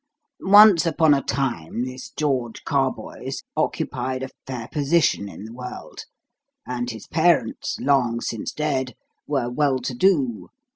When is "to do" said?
9.77-10.49